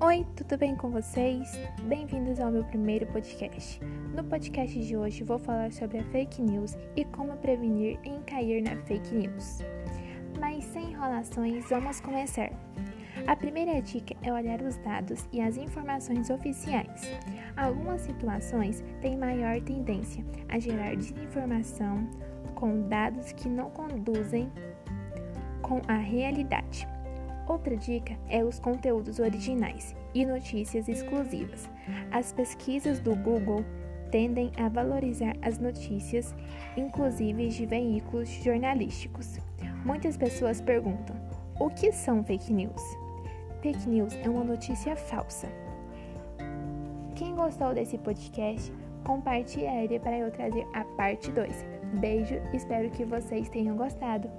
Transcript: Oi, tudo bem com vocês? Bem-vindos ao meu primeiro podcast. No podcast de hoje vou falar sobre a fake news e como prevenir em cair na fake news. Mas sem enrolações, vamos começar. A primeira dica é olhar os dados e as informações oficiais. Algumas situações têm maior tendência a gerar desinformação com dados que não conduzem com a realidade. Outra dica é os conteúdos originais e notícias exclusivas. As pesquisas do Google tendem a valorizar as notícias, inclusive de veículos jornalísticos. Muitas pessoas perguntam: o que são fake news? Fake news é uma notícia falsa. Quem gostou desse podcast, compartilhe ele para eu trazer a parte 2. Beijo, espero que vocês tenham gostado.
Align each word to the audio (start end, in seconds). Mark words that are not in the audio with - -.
Oi, 0.00 0.24
tudo 0.36 0.56
bem 0.56 0.76
com 0.76 0.90
vocês? 0.90 1.58
Bem-vindos 1.82 2.38
ao 2.38 2.52
meu 2.52 2.62
primeiro 2.62 3.04
podcast. 3.06 3.80
No 4.14 4.22
podcast 4.22 4.78
de 4.78 4.96
hoje 4.96 5.24
vou 5.24 5.40
falar 5.40 5.72
sobre 5.72 5.98
a 5.98 6.04
fake 6.04 6.40
news 6.40 6.78
e 6.94 7.04
como 7.04 7.36
prevenir 7.38 7.98
em 8.04 8.22
cair 8.22 8.62
na 8.62 8.76
fake 8.84 9.12
news. 9.12 9.58
Mas 10.38 10.62
sem 10.66 10.92
enrolações, 10.92 11.68
vamos 11.68 12.00
começar. 12.00 12.48
A 13.26 13.34
primeira 13.34 13.82
dica 13.82 14.14
é 14.22 14.32
olhar 14.32 14.62
os 14.62 14.76
dados 14.76 15.26
e 15.32 15.40
as 15.40 15.56
informações 15.56 16.30
oficiais. 16.30 17.02
Algumas 17.56 18.02
situações 18.02 18.84
têm 19.00 19.18
maior 19.18 19.60
tendência 19.62 20.24
a 20.48 20.60
gerar 20.60 20.94
desinformação 20.94 22.08
com 22.54 22.88
dados 22.88 23.32
que 23.32 23.48
não 23.48 23.68
conduzem 23.70 24.48
com 25.60 25.82
a 25.88 25.96
realidade. 25.96 26.86
Outra 27.48 27.74
dica 27.74 28.14
é 28.28 28.44
os 28.44 28.60
conteúdos 28.60 29.18
originais 29.18 29.96
e 30.14 30.26
notícias 30.26 30.86
exclusivas. 30.86 31.68
As 32.12 32.30
pesquisas 32.30 33.00
do 33.00 33.16
Google 33.16 33.64
tendem 34.10 34.52
a 34.58 34.68
valorizar 34.68 35.34
as 35.40 35.58
notícias, 35.58 36.34
inclusive 36.76 37.48
de 37.48 37.64
veículos 37.64 38.28
jornalísticos. 38.28 39.38
Muitas 39.82 40.18
pessoas 40.18 40.60
perguntam: 40.60 41.16
o 41.58 41.70
que 41.70 41.90
são 41.90 42.22
fake 42.22 42.52
news? 42.52 42.82
Fake 43.62 43.88
news 43.88 44.14
é 44.22 44.28
uma 44.28 44.44
notícia 44.44 44.94
falsa. 44.94 45.48
Quem 47.14 47.34
gostou 47.34 47.72
desse 47.72 47.96
podcast, 47.96 48.70
compartilhe 49.04 49.64
ele 49.64 49.98
para 49.98 50.18
eu 50.18 50.30
trazer 50.30 50.66
a 50.74 50.84
parte 50.84 51.30
2. 51.32 51.64
Beijo, 51.98 52.34
espero 52.52 52.90
que 52.90 53.06
vocês 53.06 53.48
tenham 53.48 53.74
gostado. 53.74 54.30